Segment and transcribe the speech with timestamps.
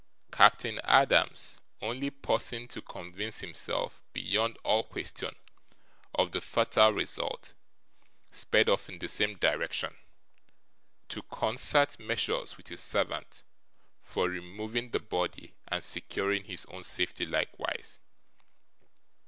[0.31, 5.35] Captain Adams only pausing to convince himself, beyond all question,
[6.15, 7.53] of the fatal result
[8.31, 9.95] sped off in the same direction,
[11.07, 13.43] to concert measures with his servant
[14.01, 17.99] for removing the body, and securing his own safety likewise.